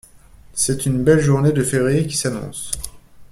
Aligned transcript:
C'est 0.55 0.87
une 0.87 1.03
belle 1.03 1.19
journée 1.21 1.51
de 1.51 1.61
février 1.63 2.07
qui 2.07 2.17
s'annonce. 2.17 2.71